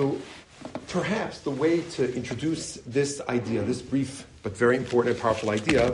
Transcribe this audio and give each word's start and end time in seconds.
So 0.00 0.16
perhaps 0.88 1.40
the 1.40 1.50
way 1.50 1.82
to 1.82 2.14
introduce 2.14 2.76
this 2.86 3.20
idea, 3.28 3.60
this 3.60 3.82
brief 3.82 4.26
but 4.42 4.56
very 4.56 4.78
important 4.78 5.14
and 5.14 5.22
powerful 5.22 5.50
idea, 5.50 5.92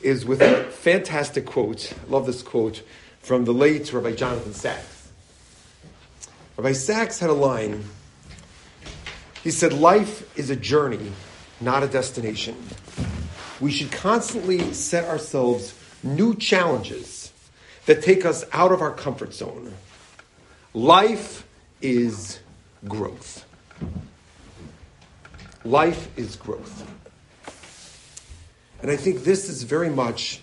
is 0.00 0.24
with 0.24 0.40
a 0.40 0.64
fantastic 0.70 1.44
quote. 1.44 1.92
I 1.92 2.10
love 2.10 2.24
this 2.24 2.40
quote 2.40 2.82
from 3.20 3.44
the 3.44 3.52
late 3.52 3.92
Rabbi 3.92 4.12
Jonathan 4.12 4.54
Sacks. 4.54 5.10
Rabbi 6.56 6.72
Sacks 6.72 7.18
had 7.18 7.28
a 7.28 7.34
line. 7.34 7.84
He 9.42 9.50
said, 9.50 9.74
Life 9.74 10.38
is 10.38 10.48
a 10.48 10.56
journey, 10.56 11.12
not 11.60 11.82
a 11.82 11.86
destination. 11.86 12.56
We 13.60 13.70
should 13.70 13.92
constantly 13.92 14.72
set 14.72 15.04
ourselves 15.04 15.78
new 16.02 16.34
challenges 16.34 17.30
that 17.84 18.02
take 18.02 18.24
us 18.24 18.42
out 18.52 18.72
of 18.72 18.80
our 18.80 18.92
comfort 18.92 19.34
zone. 19.34 19.74
Life 20.72 21.46
is 21.82 22.38
growth. 22.88 23.44
Life 25.64 26.08
is 26.18 26.36
growth. 26.36 26.86
And 28.82 28.90
I 28.90 28.96
think 28.96 29.24
this 29.24 29.48
is 29.48 29.62
very 29.62 29.88
much 29.88 30.40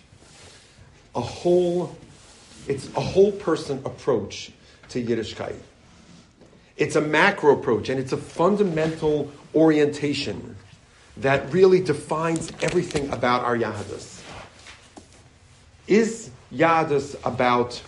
a 1.13 1.21
whole, 1.21 1.95
it's 2.67 2.87
a 2.95 3.01
whole 3.01 3.31
person 3.31 3.81
approach 3.85 4.51
to 4.89 5.03
Yiddishkeit. 5.03 5.55
It's 6.77 6.95
a 6.95 7.01
macro 7.01 7.53
approach 7.59 7.89
and 7.89 7.99
it's 7.99 8.13
a 8.13 8.17
fundamental 8.17 9.31
orientation 9.53 10.55
that 11.17 11.53
really 11.53 11.81
defines 11.81 12.51
everything 12.61 13.11
about 13.11 13.43
our 13.43 13.55
Yahadus. 13.55 14.23
Is 15.87 16.31
Yahadus 16.51 17.15
about 17.25 17.81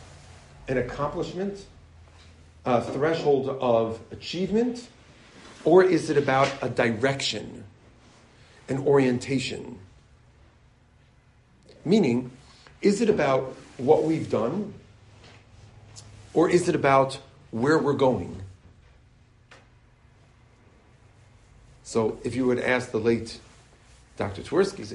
an 0.67 0.77
accomplishment, 0.77 1.65
a 2.66 2.81
threshold 2.81 3.49
of 3.49 3.99
achievement, 4.12 4.88
or 5.66 5.84
is 5.84 6.09
it 6.09 6.17
about 6.17 6.51
a 6.62 6.70
direction, 6.70 7.63
an 8.70 8.79
orientation? 8.79 9.79
Meaning, 11.85 12.32
is 12.82 13.01
it 13.01 13.10
about 13.10 13.55
what 13.77 14.04
we've 14.04 14.29
done, 14.29 14.73
or 16.34 16.49
is 16.49 16.70
it 16.70 16.76
about 16.76 17.20
where 17.51 17.77
we're 17.77 17.93
going? 17.93 18.41
So, 21.84 22.18
if 22.23 22.35
you 22.35 22.45
would 22.48 22.60
ask 22.60 22.91
the 22.91 22.99
late 22.99 23.40
Dr. 24.16 24.41
Twerski, 24.41 24.85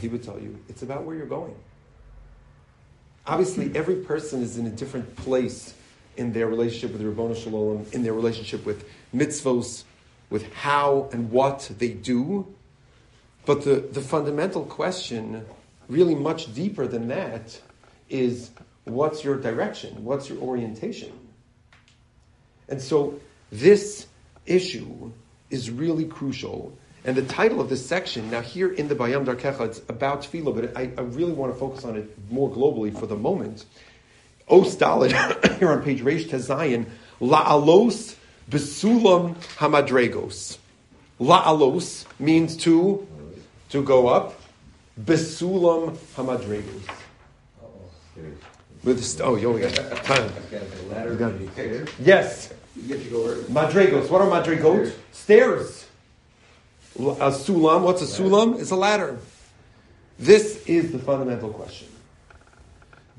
he 0.00 0.08
would 0.08 0.22
tell 0.22 0.40
you 0.40 0.58
it's 0.68 0.82
about 0.82 1.04
where 1.04 1.14
you're 1.14 1.26
going. 1.26 1.54
Obviously, 3.26 3.70
every 3.76 3.96
person 3.96 4.42
is 4.42 4.56
in 4.56 4.66
a 4.66 4.70
different 4.70 5.14
place 5.16 5.74
in 6.20 6.32
their 6.34 6.46
relationship 6.46 6.92
with 6.92 7.02
Ribbono 7.02 7.34
Shel 7.34 7.54
Olam, 7.54 7.92
in 7.94 8.02
their 8.02 8.12
relationship 8.12 8.66
with 8.66 8.86
mitzvos, 9.14 9.84
with 10.28 10.52
how 10.52 11.08
and 11.12 11.30
what 11.30 11.70
they 11.78 11.88
do. 11.88 12.46
But 13.46 13.64
the, 13.64 13.76
the 13.76 14.02
fundamental 14.02 14.64
question, 14.66 15.46
really 15.88 16.14
much 16.14 16.54
deeper 16.54 16.86
than 16.86 17.08
that, 17.08 17.58
is 18.10 18.50
what's 18.84 19.24
your 19.24 19.40
direction? 19.40 20.04
What's 20.04 20.28
your 20.28 20.38
orientation? 20.38 21.10
And 22.68 22.82
so 22.82 23.18
this 23.50 24.06
issue 24.44 25.10
is 25.48 25.70
really 25.70 26.04
crucial. 26.04 26.76
And 27.04 27.16
the 27.16 27.22
title 27.22 27.62
of 27.62 27.70
this 27.70 27.84
section, 27.84 28.30
now 28.30 28.42
here 28.42 28.70
in 28.70 28.88
the 28.88 28.94
Bayam 28.94 29.24
Darkecha, 29.24 29.62
it's 29.62 29.80
about 29.88 30.22
tefillah, 30.22 30.54
but 30.54 30.76
I, 30.76 30.92
I, 30.98 31.00
really 31.00 31.32
want 31.32 31.50
to 31.50 31.58
focus 31.58 31.86
on 31.86 31.96
it 31.96 32.14
more 32.30 32.50
globally 32.50 32.96
for 32.96 33.06
the 33.06 33.16
moment. 33.16 33.64
O 34.50 34.64
Stalin, 34.64 35.10
here 35.58 35.70
on 35.70 35.82
page 35.82 36.02
Reish 36.02 36.28
Tezayin, 36.28 36.86
La'alos 37.20 38.16
Besulam 38.50 39.36
Hamadregos. 39.56 40.58
La'alos 41.20 42.04
means 42.18 42.56
to, 42.56 43.06
to 43.68 43.82
go 43.82 44.08
up. 44.08 44.40
Besulam 45.00 45.96
Hamadregos. 46.16 46.82
With 48.82 49.20
oh, 49.22 49.36
yo, 49.36 49.52
we 49.52 49.60
got 49.60 49.74
time. 50.04 50.32
Yes. 52.00 52.52
Madregos. 52.76 54.08
What 54.08 54.22
are 54.22 54.28
madregos? 54.28 54.92
Stairs. 55.12 55.86
A 56.96 57.30
sulam. 57.30 57.82
What's 57.82 58.02
a 58.02 58.22
sulam? 58.22 58.58
It's 58.58 58.70
a 58.70 58.76
ladder. 58.76 59.18
This 60.18 60.64
is 60.66 60.92
the 60.92 60.98
fundamental 60.98 61.50
question. 61.50 61.89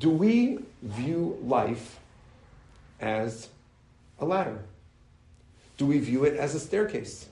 Do 0.02 0.10
we 0.10 0.58
view 0.82 1.38
life 1.44 2.00
as 3.00 3.48
a 4.20 4.26
ladder? 4.26 4.58
Do 5.78 5.86
we 5.86 6.00
view 6.00 6.24
it 6.24 6.36
as 6.38 6.56
a 6.56 6.60
staircase? 6.60 7.30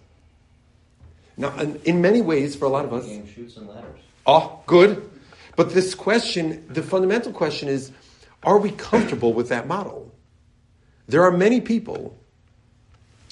Now, 1.35 1.57
in 1.59 1.99
many 1.99 2.21
ways, 2.21 2.55
for 2.55 2.65
a 2.65 2.69
lot 2.69 2.85
of 2.85 2.93
us, 2.93 3.07
game 3.07 3.27
Chutes 3.27 3.57
and 3.57 3.67
Ladders. 3.67 3.99
Oh, 4.27 4.59
good. 4.67 5.09
But 5.55 5.71
this 5.71 5.95
question, 5.95 6.63
the 6.69 6.83
fundamental 6.83 7.31
question 7.31 7.69
is, 7.69 7.91
are 8.43 8.59
we 8.59 8.69
comfortable 8.69 9.33
with 9.33 9.49
that 9.49 9.67
model? 9.67 10.11
There 11.07 11.23
are 11.23 11.31
many 11.31 11.61
people 11.61 12.15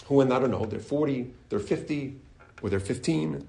who, 0.05 0.15
when 0.15 0.31
I 0.31 0.39
don't 0.39 0.49
know, 0.49 0.65
they're 0.65 0.79
40, 0.79 1.31
they're 1.49 1.59
50, 1.59 2.19
or 2.63 2.71
they're 2.71 2.79
15, 2.79 3.47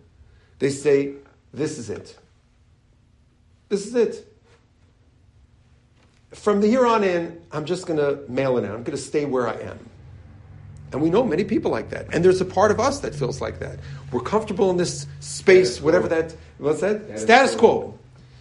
they 0.59 0.69
say, 0.69 1.15
This 1.55 1.78
is 1.78 1.88
it. 1.88 2.19
This 3.70 3.87
is 3.87 3.94
it. 3.94 4.38
From 6.32 6.60
the 6.60 6.68
here 6.68 6.86
on 6.86 7.04
in, 7.04 7.40
I'm 7.52 7.64
just 7.64 7.86
going 7.86 7.98
to 7.98 8.30
mail 8.30 8.58
it 8.58 8.64
in. 8.64 8.70
I'm 8.70 8.82
going 8.82 8.96
to 8.96 9.02
stay 9.02 9.24
where 9.24 9.48
I 9.48 9.54
am. 9.54 9.78
And 10.92 11.02
we 11.02 11.10
know 11.10 11.22
many 11.22 11.44
people 11.44 11.70
like 11.70 11.90
that. 11.90 12.12
And 12.14 12.24
there's 12.24 12.40
a 12.40 12.46
part 12.46 12.70
of 12.70 12.80
us 12.80 13.00
that 13.00 13.14
feels 13.14 13.40
like 13.40 13.58
that. 13.58 13.78
We're 14.10 14.20
comfortable 14.20 14.70
in 14.70 14.76
this 14.76 15.06
space, 15.20 15.72
Status 15.72 15.82
whatever 15.82 16.08
quo. 16.08 16.16
that, 16.16 16.36
what's 16.58 16.80
that? 16.80 17.02
Status, 17.02 17.22
Status 17.22 17.54
quo. 17.54 17.80
quo. 17.80 17.98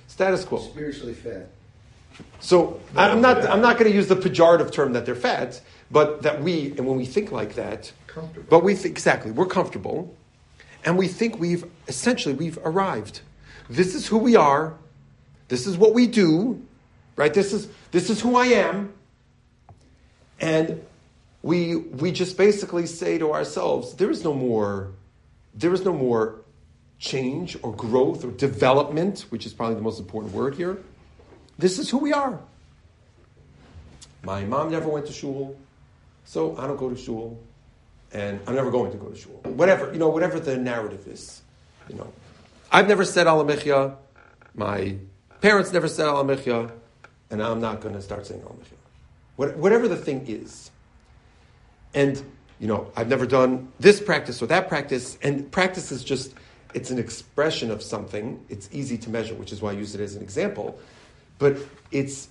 Status 0.08 0.46
quo. 0.46 0.60
Spiritually 0.60 1.14
fat. 1.14 1.50
So 2.40 2.80
I'm 2.96 3.22
not, 3.22 3.46
I'm 3.46 3.62
not 3.62 3.78
going 3.78 3.92
to 3.92 3.96
use 3.96 4.08
the 4.08 4.16
pejorative 4.16 4.72
term 4.72 4.94
that 4.94 5.06
they're 5.06 5.16
fat, 5.16 5.62
but 5.92 6.24
that 6.24 6.42
we, 6.42 6.68
and 6.78 6.88
when 6.88 6.98
we 6.98 7.06
think 7.06 7.32
like 7.32 7.56
that, 7.56 7.92
comfortable. 8.08 8.48
but 8.50 8.64
we 8.64 8.76
think, 8.76 8.94
exactly, 8.94 9.32
we're 9.32 9.46
comfortable, 9.46 10.16
and 10.84 10.98
we 10.98 11.08
think 11.08 11.40
we've, 11.40 11.66
essentially, 11.88 12.34
we've 12.34 12.58
arrived. 12.64 13.22
This 13.70 13.94
is 13.94 14.08
who 14.08 14.18
we 14.18 14.36
are, 14.36 14.76
this 15.50 15.68
is 15.68 15.78
what 15.78 15.94
we 15.94 16.08
do, 16.08 16.66
right? 17.18 17.34
This 17.34 17.52
is, 17.52 17.68
this 17.92 18.10
is 18.10 18.22
who 18.22 18.38
I 18.38 18.46
am, 18.46 18.94
and 20.40 20.82
we, 21.42 21.76
we 21.76 22.14
just 22.14 22.38
basically 22.38 22.86
say 22.86 23.18
to 23.18 23.34
ourselves, 23.34 23.96
there 23.96 24.10
is 24.10 24.24
no 24.24 24.34
more, 24.34 24.92
there 25.54 25.74
is 25.74 25.84
no 25.84 25.94
more 25.94 26.42
change 27.00 27.58
or 27.62 27.74
growth 27.74 28.24
or 28.24 28.32
development, 28.32 29.26
which 29.30 29.46
is 29.46 29.54
probably 29.54 29.76
the 29.76 29.82
most 29.82 30.00
important 30.00 30.34
word 30.34 30.56
here. 30.56 30.78
This 31.60 31.80
is 31.80 31.90
who 31.90 31.98
we 31.98 32.14
are. 32.14 32.40
My 34.24 34.44
mom 34.46 34.72
never 34.72 34.90
went 34.90 35.06
to 35.08 35.14
shul, 35.14 35.58
so 36.26 36.58
I 36.58 36.68
don't 36.68 36.78
go 36.78 36.90
to 36.90 36.98
shul, 36.98 37.40
and 38.14 38.40
I'm 38.48 38.56
never 38.56 38.72
going 38.72 38.92
to 38.92 38.98
go 38.98 39.08
to 39.10 39.16
shul. 39.16 39.42
Whatever, 39.44 39.92
you 39.92 40.00
know, 40.00 40.10
whatever 40.10 40.40
the 40.40 40.58
narrative 40.58 41.08
is, 41.08 41.42
you 41.90 41.96
know. 41.96 42.12
I've 42.72 42.88
never 42.88 43.06
said 43.06 43.28
Al 43.28 43.44
Hamichya. 43.44 43.96
My 44.54 44.98
parents 45.40 45.72
never 45.72 45.88
said 45.88 46.08
Al 46.08 46.24
Hamichya, 46.24 46.72
and 47.30 47.42
I'm 47.42 47.62
not 47.62 47.82
going 47.82 47.96
to 47.96 48.02
start 48.02 48.26
saying 48.26 48.42
Al 48.42 48.50
Hamichya. 48.50 49.58
Whatever 49.58 49.88
the 49.88 49.96
thing 49.98 50.26
is. 50.28 50.72
And, 51.94 52.22
you 52.60 52.68
know, 52.68 52.92
I've 52.96 53.08
never 53.08 53.26
done 53.26 53.72
this 53.80 54.02
practice 54.02 54.42
or 54.42 54.48
that 54.48 54.68
practice, 54.68 55.18
and 55.22 55.52
practice 55.52 55.92
is 55.92 56.04
just, 56.04 56.34
it's 56.74 56.90
an 56.92 57.00
expression 57.00 57.72
of 57.72 57.82
something. 57.82 58.44
It's 58.50 58.70
easy 58.72 58.98
to 59.00 59.10
measure, 59.10 59.36
which 59.36 59.52
is 59.52 59.62
why 59.62 59.72
I 59.72 59.74
use 59.74 59.96
it 59.96 60.02
as 60.02 60.16
an 60.16 60.24
example. 60.24 60.80
But 61.40 61.58
it's, 61.92 62.30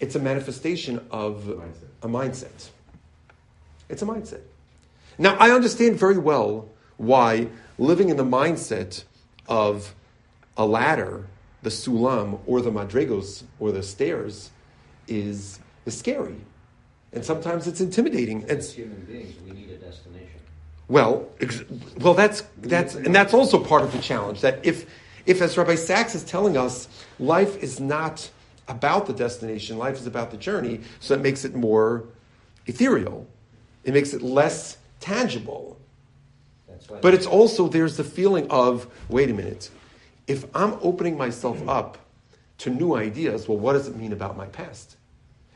it's 0.00 0.14
a 0.14 0.20
manifestation 0.20 1.04
of 1.10 1.44
mindset. 1.44 2.02
a 2.02 2.08
mindset. 2.08 2.68
It's 3.88 4.02
a 4.02 4.06
mindset. 4.06 4.40
Now, 5.18 5.36
I 5.36 5.50
understand 5.50 5.98
very 5.98 6.18
well 6.18 6.68
why 6.96 7.48
living 7.78 8.08
in 8.08 8.16
the 8.16 8.24
mindset 8.24 9.04
of 9.48 9.94
a 10.56 10.66
ladder, 10.66 11.26
the 11.62 11.70
sulam, 11.70 12.40
or 12.46 12.60
the 12.60 12.70
madregos, 12.70 13.44
or 13.58 13.72
the 13.72 13.82
stairs, 13.82 14.50
is, 15.08 15.58
is 15.84 15.98
scary. 15.98 16.36
And 17.12 17.24
sometimes 17.24 17.66
it's 17.66 17.80
intimidating. 17.80 18.44
As 18.44 18.72
human 18.72 19.04
beings, 19.04 19.34
we 19.44 19.52
need 19.52 19.70
a 19.70 19.78
destination. 19.78 20.40
Well, 20.88 21.28
ex- 21.40 21.64
well, 21.98 22.14
that's 22.14 22.42
that's 22.58 22.94
and 22.94 23.14
that's 23.14 23.34
also 23.34 23.58
part 23.58 23.82
of 23.82 23.92
the 23.92 23.98
challenge. 23.98 24.42
That 24.42 24.64
if 24.64 24.86
if 25.24 25.40
as 25.40 25.56
Rabbi 25.56 25.74
Sacks 25.74 26.14
is 26.14 26.22
telling 26.22 26.56
us, 26.56 26.88
life 27.18 27.60
is 27.62 27.80
not 27.80 28.30
about 28.68 29.06
the 29.06 29.12
destination, 29.12 29.78
life 29.78 29.96
is 29.96 30.06
about 30.06 30.30
the 30.30 30.36
journey, 30.36 30.80
so 31.00 31.14
it 31.14 31.20
makes 31.20 31.44
it 31.44 31.54
more 31.54 32.04
ethereal. 32.66 33.26
It 33.84 33.94
makes 33.94 34.12
it 34.12 34.22
less 34.22 34.76
tangible. 35.00 35.78
But 37.00 37.14
it's 37.14 37.26
also, 37.26 37.68
there's 37.68 37.96
the 37.96 38.04
feeling 38.04 38.48
of 38.50 38.86
wait 39.08 39.30
a 39.30 39.34
minute, 39.34 39.70
if 40.26 40.44
I'm 40.54 40.74
opening 40.80 41.16
myself 41.16 41.58
hmm. 41.58 41.68
up 41.68 41.98
to 42.58 42.70
new 42.70 42.94
ideas, 42.94 43.48
well, 43.48 43.58
what 43.58 43.74
does 43.74 43.86
it 43.88 43.96
mean 43.96 44.12
about 44.12 44.36
my 44.36 44.46
past? 44.46 44.96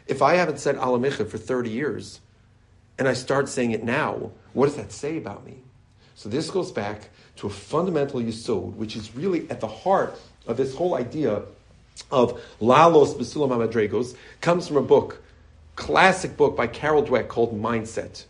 If 0.07 0.23
I 0.23 0.35
haven't 0.35 0.59
said 0.59 0.77
Al 0.77 0.99
Hamichya 0.99 1.29
for 1.29 1.39
30 1.39 1.71
years, 1.71 2.21
and 2.99 3.09
I 3.09 3.15
start 3.15 3.49
saying 3.49 3.71
it 3.73 3.83
now, 3.83 4.33
what 4.53 4.67
does 4.67 4.77
that 4.77 4.93
say 4.93 5.17
about 5.17 5.47
me? 5.47 5.59
So 6.15 6.29
this 6.29 6.51
goes 6.51 6.71
back 6.71 7.09
to 7.37 7.47
a 7.47 7.51
fundamental 7.51 8.21
yisod, 8.21 8.75
which 8.75 8.97
is 8.97 9.15
really 9.15 9.49
at 9.49 9.61
the 9.61 9.69
heart 9.69 10.21
of 10.47 10.59
this 10.59 10.75
whole 10.75 10.95
idea 10.95 11.43
of 12.11 12.41
Lalos 12.61 13.15
Besulam 13.15 13.51
Amadregos, 13.51 14.17
comes 14.41 14.69
from 14.69 14.77
a 14.77 14.83
book, 14.83 15.23
classic 15.77 16.37
book 16.37 16.57
by 16.57 16.67
Carol 16.67 17.03
Dweck 17.03 17.29
called 17.29 17.59
Mindset. 17.59 18.25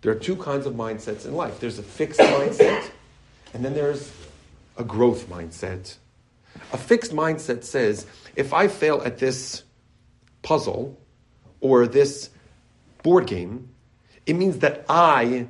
There 0.00 0.12
are 0.12 0.18
two 0.18 0.36
kinds 0.36 0.66
of 0.66 0.74
mindsets 0.74 1.26
in 1.26 1.34
life. 1.34 1.60
There's 1.60 1.78
a 1.78 1.82
fixed 1.82 2.20
mindset, 2.20 2.90
and 3.52 3.64
then 3.64 3.74
there's 3.74 4.12
a 4.76 4.84
growth 4.84 5.28
mindset. 5.28 5.96
A 6.72 6.78
fixed 6.78 7.12
mindset 7.12 7.64
says, 7.64 8.06
if 8.36 8.52
I 8.52 8.68
fail 8.68 9.02
at 9.04 9.18
this 9.18 9.62
puzzle 10.42 10.98
or 11.60 11.86
this 11.86 12.30
board 13.02 13.26
game, 13.26 13.68
it 14.26 14.34
means 14.34 14.58
that 14.58 14.84
I 14.88 15.46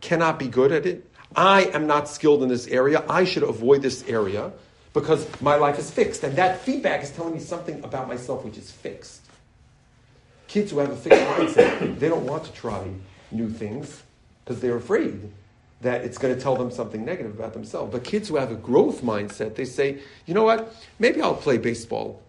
cannot 0.00 0.38
be 0.38 0.48
good 0.48 0.72
at 0.72 0.86
it. 0.86 1.06
I 1.34 1.64
am 1.64 1.86
not 1.86 2.08
skilled 2.08 2.42
in 2.42 2.48
this 2.48 2.66
area. 2.66 3.04
I 3.08 3.24
should 3.24 3.42
avoid 3.42 3.82
this 3.82 4.02
area 4.08 4.52
because 4.92 5.26
my 5.40 5.56
life 5.56 5.78
is 5.78 5.90
fixed. 5.90 6.24
And 6.24 6.36
that 6.36 6.60
feedback 6.60 7.02
is 7.02 7.10
telling 7.10 7.34
me 7.34 7.40
something 7.40 7.82
about 7.84 8.08
myself 8.08 8.44
which 8.44 8.58
is 8.58 8.70
fixed. 8.70 9.20
Kids 10.48 10.72
who 10.72 10.78
have 10.78 10.90
a 10.90 10.96
fixed 10.96 11.20
mindset, 11.20 11.98
they 12.00 12.08
don't 12.08 12.26
want 12.26 12.44
to 12.44 12.52
try 12.52 12.88
new 13.30 13.48
things 13.48 14.02
because 14.44 14.60
they're 14.60 14.76
afraid 14.76 15.30
that 15.80 16.02
it's 16.02 16.18
going 16.18 16.34
to 16.34 16.40
tell 16.40 16.56
them 16.56 16.70
something 16.70 17.04
negative 17.04 17.38
about 17.38 17.54
themselves. 17.54 17.92
But 17.92 18.04
kids 18.04 18.28
who 18.28 18.36
have 18.36 18.50
a 18.50 18.56
growth 18.56 19.02
mindset, 19.02 19.54
they 19.54 19.64
say, 19.64 20.00
you 20.26 20.34
know 20.34 20.42
what, 20.42 20.74
maybe 20.98 21.22
I'll 21.22 21.34
play 21.34 21.56
baseball. 21.56 22.22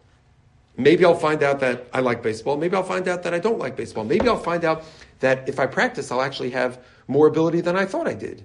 Maybe 0.77 1.03
I'll 1.03 1.15
find 1.15 1.43
out 1.43 1.59
that 1.59 1.87
I 1.93 1.99
like 1.99 2.23
baseball. 2.23 2.55
Maybe 2.55 2.75
I'll 2.75 2.83
find 2.83 3.07
out 3.07 3.23
that 3.23 3.33
I 3.33 3.39
don't 3.39 3.59
like 3.59 3.75
baseball. 3.75 4.05
Maybe 4.05 4.27
I'll 4.27 4.37
find 4.37 4.63
out 4.63 4.83
that 5.19 5.49
if 5.49 5.59
I 5.59 5.65
practice, 5.65 6.11
I'll 6.11 6.21
actually 6.21 6.51
have 6.51 6.79
more 7.07 7.27
ability 7.27 7.61
than 7.61 7.75
I 7.75 7.85
thought 7.85 8.07
I 8.07 8.13
did. 8.13 8.43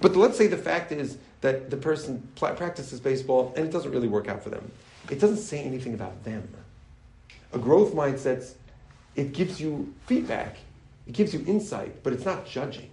But 0.00 0.14
let's 0.14 0.38
say 0.38 0.46
the 0.46 0.56
fact 0.56 0.92
is 0.92 1.18
that 1.40 1.70
the 1.70 1.76
person 1.76 2.26
practices 2.36 3.00
baseball 3.00 3.52
and 3.56 3.66
it 3.66 3.72
doesn't 3.72 3.90
really 3.90 4.08
work 4.08 4.28
out 4.28 4.42
for 4.42 4.50
them. 4.50 4.70
It 5.10 5.18
doesn't 5.18 5.38
say 5.38 5.60
anything 5.60 5.94
about 5.94 6.22
them. 6.22 6.48
A 7.52 7.58
growth 7.58 7.92
mindset, 7.92 8.52
it 9.16 9.32
gives 9.32 9.60
you 9.60 9.92
feedback, 10.06 10.56
it 11.08 11.14
gives 11.14 11.34
you 11.34 11.42
insight, 11.46 12.04
but 12.04 12.12
it's 12.12 12.24
not 12.24 12.46
judging. 12.46 12.90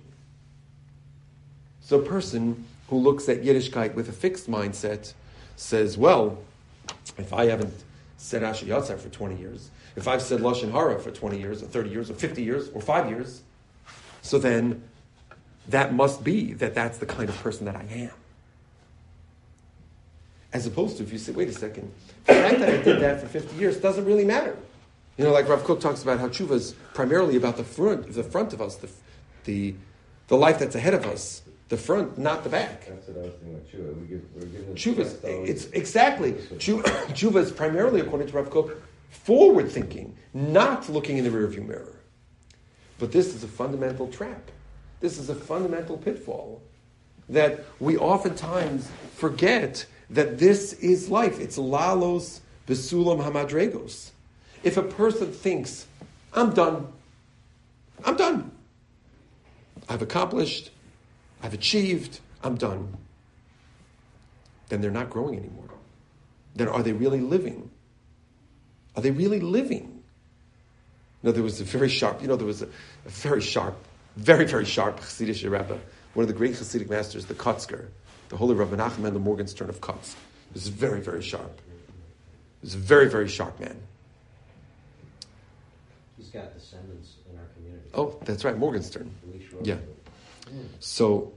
So 1.85 1.99
a 1.99 2.03
person 2.03 2.65
who 2.89 2.97
looks 2.97 3.29
at 3.29 3.43
Yiddishkeit 3.43 3.93
with 3.93 4.09
a 4.09 4.11
fixed 4.11 4.49
mindset 4.49 5.13
says, 5.55 5.99
well, 5.99 6.39
if 7.19 7.31
I 7.31 7.45
haven't 7.45 7.75
said 8.17 8.41
Asher 8.43 8.65
Yatzar 8.65 8.97
for 8.97 9.09
20 9.09 9.35
years, 9.35 9.69
if 9.95 10.07
I've 10.07 10.23
said 10.23 10.41
Lashon 10.41 10.71
Hara 10.71 10.99
for 10.99 11.11
20 11.11 11.39
years, 11.39 11.61
or 11.61 11.67
30 11.67 11.89
years, 11.91 12.09
or 12.09 12.15
50 12.15 12.41
years, 12.41 12.69
or 12.73 12.81
5 12.81 13.09
years, 13.11 13.43
so 14.23 14.39
then 14.39 14.81
that 15.67 15.93
must 15.93 16.23
be 16.23 16.53
that 16.53 16.73
that's 16.73 16.97
the 16.97 17.05
kind 17.05 17.29
of 17.29 17.37
person 17.37 17.65
that 17.65 17.75
I 17.75 17.85
am. 17.93 18.11
As 20.53 20.65
opposed 20.65 20.97
to 20.97 21.03
if 21.03 21.11
you 21.11 21.19
say, 21.19 21.33
wait 21.33 21.49
a 21.49 21.53
second, 21.53 21.91
the 22.25 22.33
fact 22.33 22.59
that 22.59 22.69
I 22.69 22.81
did 22.81 22.99
that 23.01 23.21
for 23.21 23.27
50 23.27 23.57
years 23.57 23.77
doesn't 23.77 24.05
really 24.05 24.25
matter. 24.25 24.57
You 25.17 25.25
know, 25.25 25.31
like 25.31 25.47
Rav 25.47 25.63
Kook 25.63 25.81
talks 25.81 26.01
about 26.01 26.19
how 26.19 26.29
tshuva 26.29 26.53
is 26.53 26.73
primarily 26.95 27.35
about 27.35 27.57
the 27.57 27.63
front, 27.63 28.11
the 28.11 28.23
front 28.23 28.53
of 28.53 28.61
us, 28.61 28.75
the, 28.77 28.89
the, 29.43 29.75
the 30.29 30.35
life 30.35 30.57
that's 30.57 30.73
ahead 30.73 30.95
of 30.95 31.05
us, 31.05 31.43
the 31.69 31.77
front, 31.77 32.17
not 32.17 32.43
the 32.43 32.49
back. 32.49 32.85
That's 32.85 33.07
what 33.07 33.17
I 33.17 33.21
was 33.21 33.33
thinking 33.35 33.55
about 33.55 33.67
tshuva. 33.67 34.01
We 34.01 34.07
give, 34.07 34.21
we're 34.35 34.45
giving 34.45 34.75
tshuva, 34.75 35.47
it's 35.47 35.65
exactly 35.67 36.33
tshuva 36.33 37.37
is 37.41 37.51
primarily, 37.51 38.01
according 38.01 38.27
to 38.27 38.33
Rav 38.33 38.49
Kook, 38.49 38.81
forward 39.09 39.71
thinking, 39.71 40.15
not 40.33 40.89
looking 40.89 41.17
in 41.17 41.23
the 41.23 41.29
rearview 41.29 41.65
mirror. 41.65 41.95
But 42.99 43.11
this 43.11 43.33
is 43.33 43.43
a 43.43 43.47
fundamental 43.47 44.07
trap. 44.07 44.51
This 44.99 45.17
is 45.17 45.29
a 45.29 45.35
fundamental 45.35 45.97
pitfall 45.97 46.61
that 47.29 47.65
we 47.79 47.97
oftentimes 47.97 48.89
forget 49.15 49.85
that 50.11 50.37
this 50.37 50.73
is 50.73 51.09
life. 51.09 51.39
It's 51.39 51.57
lalos 51.57 52.41
besulam 52.67 53.23
hamadregos. 53.23 54.11
If 54.63 54.77
a 54.77 54.83
person 54.83 55.31
thinks, 55.31 55.87
I'm 56.33 56.51
done, 56.53 56.87
I'm 58.03 58.15
done. 58.15 58.51
I've 59.89 60.01
accomplished, 60.01 60.71
I've 61.45 61.53
achieved, 61.53 62.21
I'm 62.43 62.55
done. 62.55 62.97
Then 64.69 64.81
they're 64.81 64.89
not 64.89 65.11
growing 65.11 65.37
anymore. 65.37 65.69
Then 66.55 66.67
are 66.67 66.81
they 66.81 66.91
really 66.91 67.19
living? 67.21 67.69
Are 68.95 69.03
they 69.03 69.11
really 69.11 69.39
living? 69.39 70.01
No, 71.21 71.31
there 71.31 71.43
was 71.43 71.61
a 71.61 71.63
very 71.63 71.87
sharp, 71.87 72.23
you 72.23 72.27
know, 72.27 72.35
there 72.35 72.47
was 72.47 72.63
a, 72.63 72.65
a 72.65 73.09
very 73.09 73.41
sharp, 73.41 73.77
very, 74.15 74.45
very 74.45 74.65
sharp 74.65 74.99
Hasidic 75.01 75.43
Rebbe, 75.43 75.79
one 76.15 76.23
of 76.23 76.27
the 76.27 76.33
great 76.33 76.55
Hasidic 76.55 76.89
masters, 76.89 77.27
the 77.27 77.35
Kotzker, 77.35 77.89
the 78.29 78.37
holy 78.37 78.55
Rabbi 78.55 78.75
Nachman 78.75 79.13
the 79.13 79.19
Morgenstern 79.19 79.69
of 79.69 79.81
Kotz. 79.81 80.15
He 80.49 80.53
was 80.53 80.67
very, 80.69 80.99
very 80.99 81.21
sharp. 81.21 81.61
He 82.61 82.65
was 82.65 82.73
a 82.73 82.79
very, 82.79 83.07
very 83.07 83.27
sharp 83.27 83.59
man. 83.59 83.77
He's 86.17 86.29
got 86.29 86.55
descendants 86.55 87.17
in 87.31 87.37
our 87.37 87.45
community. 87.53 87.89
Oh, 87.93 88.17
that's 88.23 88.43
right, 88.43 88.57
Morgenstern. 88.57 89.11
Yeah. 89.61 89.77
So, 90.79 91.33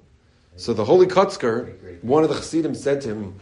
so 0.59 0.75
the 0.75 0.85
holy 0.85 1.07
Kotzker, 1.07 2.03
one 2.03 2.25
of 2.25 2.29
the 2.29 2.35
Hasidim 2.35 2.75
said 2.75 3.01
to 3.03 3.09
him, 3.09 3.41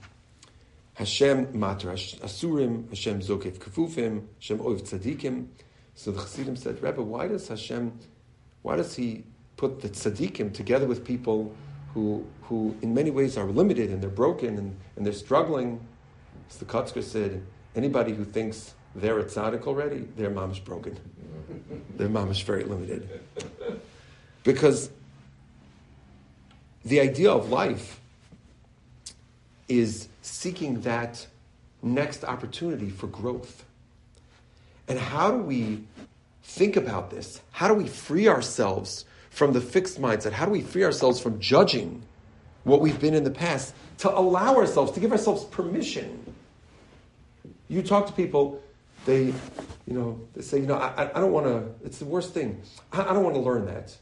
Hashem 0.95 1.47
matar 1.49 1.93
asurim, 2.21 2.89
Hashem 2.91 3.21
zokef 3.21 3.59
kafufim, 3.59 4.27
Hashem 4.39 4.59
oiv 4.59 4.83
tzadikim. 4.83 5.47
So 5.95 6.11
the 6.11 6.21
Chassidim 6.21 6.57
said, 6.57 6.83
Rebbe, 6.83 7.03
why 7.03 7.27
does 7.27 7.49
Hashem, 7.49 7.99
why 8.63 8.77
does 8.77 8.95
he 8.95 9.25
put 9.57 9.81
the 9.81 9.89
tzaddikim 9.89 10.53
together 10.53 10.87
with 10.87 11.05
people 11.05 11.55
who, 11.95 12.27
who 12.43 12.77
in 12.83 12.93
many 12.93 13.11
ways 13.11 13.39
are 13.39 13.47
limited 13.47 13.91
and 13.91 14.03
they're 14.03 14.11
broken 14.11 14.59
and, 14.59 14.77
and 14.97 15.07
they're 15.07 15.15
struggling? 15.15 15.81
So 16.49 16.59
the 16.61 16.67
Kotzker 16.67 17.03
said, 17.03 17.43
anybody 17.75 18.13
who 18.13 18.25
thinks 18.25 18.75
they're 18.95 19.19
a 19.19 19.25
tzaddik 19.25 19.67
already, 19.67 20.09
their 20.17 20.31
mom 20.31 20.51
is 20.51 20.59
broken. 20.59 20.99
their 21.97 22.11
mom 22.11 22.31
is 22.31 22.41
very 22.41 22.65
limited. 22.65 23.21
Because 24.45 24.91
the 26.87 27.01
idea 27.01 27.31
of 27.31 27.51
life 27.51 28.01
is 29.69 30.09
seeking 30.23 30.83
that 30.83 31.27
next 31.83 32.25
opportunity 32.25 32.91
for 32.91 33.09
growth. 33.09 33.65
And 34.87 34.97
how 34.97 35.33
do 35.33 35.39
we 35.39 35.83
think 36.45 36.77
about 36.77 37.11
this? 37.11 37.41
How 37.51 37.67
do 37.67 37.75
we 37.75 37.89
free 37.89 38.29
ourselves 38.29 39.05
from 39.31 39.53
the 39.53 39.61
fixed 39.61 40.01
mindset? 40.01 40.31
How 40.31 40.47
do 40.47 40.53
we 40.53 40.63
free 40.63 40.85
ourselves 40.85 41.19
from 41.19 41.41
judging 41.41 42.03
what 42.63 42.81
we've 42.81 43.01
been 43.01 43.15
in 43.15 43.25
the 43.25 43.33
past 43.33 43.75
to 43.99 44.17
allow 44.17 44.55
ourselves, 44.55 44.93
to 44.93 45.01
give 45.01 45.11
ourselves 45.11 45.45
permission? 45.45 46.35
You 47.69 47.83
talk 47.83 48.07
to 48.07 48.13
people, 48.13 48.63
they, 49.07 49.25
you 49.25 49.35
know, 49.93 50.21
they 50.37 50.43
say, 50.43 50.61
you 50.61 50.67
know, 50.67 50.77
I, 50.77 51.11
I 51.13 51.21
don't 51.21 51.33
want 51.33 51.47
to, 51.47 51.85
it's 51.85 51.99
the 51.99 52.05
worst 52.05 52.33
thing. 52.33 52.63
I, 52.93 53.03
I 53.03 53.13
don't 53.13 53.25
want 53.25 53.35
to 53.35 53.43
learn 53.43 53.67
that. 53.67 53.97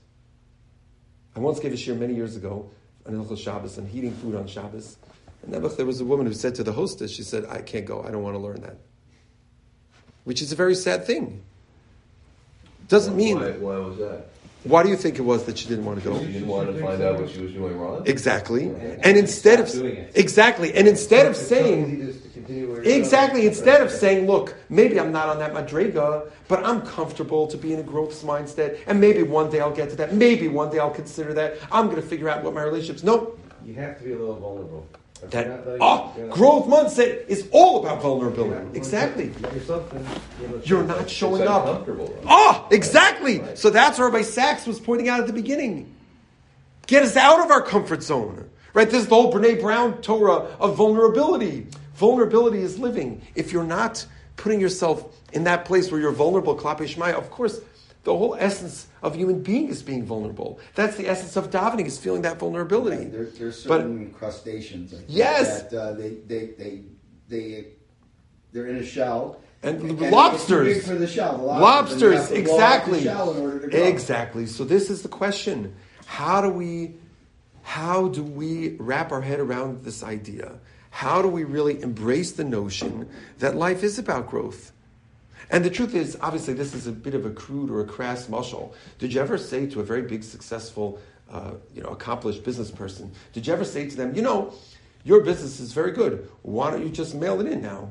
I 1.37 1.41
once 1.41 1.61
gave 1.61 1.73
a 1.73 1.77
shiur 1.77 1.99
many 1.99 2.15
years 2.15 2.37
ago 2.37 2.71
on 3.07 3.13
Hilchos 3.13 3.39
Shabbos 3.39 3.79
and 3.79 3.89
heating 3.89 4.13
food 4.13 4.35
on 4.35 4.47
Shabbos. 4.47 4.97
And 5.43 5.53
there 5.53 5.87
was 5.87 6.01
a 6.01 6.05
woman 6.05 6.27
who 6.27 6.33
said 6.33 6.55
to 6.57 6.63
the 6.63 6.73
hostess, 6.73 7.11
she 7.11 7.23
said, 7.23 7.45
I 7.47 7.61
can't 7.61 7.85
go, 7.85 8.03
I 8.03 8.11
don't 8.11 8.23
want 8.23 8.35
to 8.35 8.39
learn 8.39 8.61
that. 8.63 8.77
Which 10.25 10.41
is 10.41 10.53
a 10.53 10.57
very 10.57 10.75
sad 10.75 11.05
thing. 11.05 11.43
Doesn't 12.89 13.17
mean. 13.17 13.41
Why, 13.41 13.51
why 13.51 13.79
was 13.79 13.99
that? 13.99 14.29
Why 14.65 14.83
do 14.83 14.89
you 14.89 14.97
think 14.97 15.19
it 15.19 15.23
was 15.23 15.45
that 15.45 15.59
she 15.59 15.69
didn't 15.69 15.85
want 15.85 16.03
to 16.03 16.09
go? 16.09 16.19
She 16.19 16.33
didn't 16.33 16.49
want 16.49 16.75
to 16.75 16.81
find 16.81 17.03
out 17.03 17.21
what 17.21 17.31
she 17.31 17.43
was 17.43 17.53
doing 17.53 17.77
wrong. 17.79 18.03
Exactly. 18.07 18.75
And 19.03 19.17
instead 19.19 19.61
of 19.61 19.69
exactly, 20.17 20.75
and 20.75 20.89
instead 20.89 21.27
of 21.27 21.37
saying 21.37 22.19
exactly, 22.85 23.47
instead 23.47 23.83
of 23.83 23.91
saying, 23.91 24.27
"Look, 24.27 24.55
maybe 24.71 24.99
I'm 24.99 25.13
not 25.13 25.29
on 25.29 25.39
that 25.39 25.53
madriga, 25.53 26.31
but 26.49 26.65
I'm 26.65 26.81
comfortable 26.81 27.47
to 27.47 27.59
be 27.59 27.75
in 27.75 27.81
a 27.81 27.83
growth 27.83 28.23
mindset, 28.23 28.79
and 28.87 28.99
maybe 29.01 29.23
one 29.23 29.51
day 29.51 29.61
I'll 29.61 29.71
get 29.71 29.91
to 29.91 29.97
that. 29.97 30.15
Maybe 30.15 30.49
one 30.49 30.71
day 30.71 30.79
I'll 30.79 30.91
consider 30.91 31.35
that. 31.35 31.59
I'm 31.71 31.87
going 31.87 32.01
to 32.01 32.09
figure 32.09 32.31
out 32.31 32.43
what 32.43 32.55
my 32.55 32.63
relationships." 32.63 33.03
Nope. 33.03 33.39
You 33.67 33.75
have 33.75 33.99
to 33.99 34.05
be 34.05 34.13
a 34.13 34.19
little 34.19 34.37
vulnerable. 34.37 34.87
That 35.31 35.79
oh, 35.81 36.13
growth 36.31 36.67
mindset 36.67 37.27
is 37.29 37.49
all 37.53 37.81
about 37.81 38.03
vulnerability. 38.03 38.77
Exactly. 38.77 39.33
You're 40.65 40.85
not 40.85 41.09
showing 41.09 41.47
up. 41.47 41.87
Oh, 42.27 42.69
exactly. 42.71 43.43
So 43.55 43.71
that's 43.71 43.99
what 43.99 44.13
Rabbi 44.13 44.23
Sacks 44.23 44.67
was 44.67 44.81
pointing 44.81 45.09
out 45.09 45.21
at 45.21 45.27
the 45.27 45.33
beginning. 45.33 45.95
Get 46.87 47.03
us 47.03 47.17
out 47.17 47.41
of 47.41 47.51
our 47.51 47.63
comfort 47.63 48.03
zone. 48.03 48.51
Right? 48.75 48.91
This 48.91 49.03
is 49.03 49.09
the 49.09 49.15
whole 49.15 49.33
Brene 49.33 49.61
Brown 49.61 50.03
Torah 50.03 50.49
of 50.59 50.77
vulnerability. 50.77 51.69
Vulnerability 51.95 52.59
is 52.59 52.79
living. 52.79 53.23
If 53.37 53.53
you're 53.53 53.65
not 53.65 54.05
putting 54.37 54.61
yourself 54.61 55.17
in 55.33 55.45
that 55.45 55.65
place 55.65 55.93
where 55.93 56.01
you're 56.01 56.13
vulnerable, 56.13 56.57
Klape 56.57 56.81
Shmaya, 56.81 57.15
of 57.15 57.31
course, 57.31 57.61
the 58.05 58.17
whole 58.17 58.37
essence 58.39 58.87
of 59.03 59.17
human 59.17 59.43
being 59.43 59.69
is 59.69 59.83
being 59.83 60.05
vulnerable. 60.05 60.61
That's 60.75 60.97
the 60.97 61.09
essence 61.09 61.37
of 61.37 61.51
davening, 61.51 61.87
is 61.87 61.99
feeling 61.99 62.23
that 62.23 62.39
vulnerability. 62.39 63.07
There, 63.07 63.25
there's 63.25 63.63
certain 63.63 64.07
but, 64.09 64.19
crustaceans. 64.19 64.95
yes. 65.09 65.65
That 65.65 65.79
uh, 65.81 65.93
they, 65.95 66.11
they, 66.27 66.47
they, 66.59 66.81
they, 67.29 67.67
they're 68.53 68.67
in 68.67 68.77
a 68.77 68.85
shell 68.85 69.41
And, 69.63 69.81
And 69.81 70.01
lobsters. 70.11 70.87
for 70.87 70.95
the 70.95 71.07
shell. 71.07 71.39
The 71.39 71.45
lobsters, 71.45 72.03
Lobsters, 72.03 72.29
have 72.29 72.29
to 72.29 72.43
blow 72.45 72.61
out 72.61 72.85
the 72.87 72.95
exactly. 72.95 73.03
shell 73.03 73.33
in 73.35 73.43
order 73.43 73.69
to. 73.71 73.89
Exactly. 73.89 74.47
So 74.47 74.65
this 74.65 74.91
is 74.91 75.03
the 75.03 75.09
question. 75.09 75.75
How 76.07 76.41
do 76.43 76.51
we 76.51 76.95
how 77.63 78.09
do 78.09 78.23
we 78.23 78.77
wrap 78.77 79.11
our 79.11 79.23
head 79.23 79.41
around 79.41 79.85
this 79.85 80.03
idea? 80.03 80.61
How 80.91 81.23
do 81.23 81.29
we 81.29 81.45
really 81.45 81.81
embrace 81.81 82.33
the 82.33 82.45
notion 82.45 83.09
that 83.39 83.57
life 83.57 83.83
is 83.83 83.99
about 83.99 84.29
growth? 84.29 84.71
And 85.51 85.65
the 85.65 85.71
truth 85.71 85.95
is, 85.95 86.17
obviously, 86.21 86.55
this 86.55 86.75
is 86.75 86.87
a 86.87 86.93
bit 86.93 87.15
of 87.15 87.27
a 87.27 87.31
crude 87.31 87.71
or 87.71 87.81
a 87.81 87.85
crass 87.85 88.27
mashal. 88.27 88.73
Did 88.99 89.13
you 89.13 89.21
ever 89.21 89.39
say 89.39 89.67
to 89.67 89.81
a 89.81 89.85
very 89.85 90.03
big, 90.03 90.23
successful, 90.23 90.99
uh, 91.31 91.53
you 91.75 91.83
know, 91.83 91.89
accomplished 91.89 92.45
business 92.45 92.71
person, 92.71 93.13
did 93.33 93.47
you 93.47 93.53
ever 93.53 93.65
say 93.65 93.89
to 93.89 93.97
them, 93.97 94.15
you 94.15 94.23
know, 94.23 94.53
your 95.05 95.21
business 95.21 95.61
is 95.61 95.73
very 95.73 95.93
good. 95.93 96.29
Why 96.43 96.71
don't 96.71 96.83
you 96.83 96.89
just 96.89 97.15
mail 97.15 97.41
it 97.41 97.47
in 97.47 97.61
now? 97.61 97.91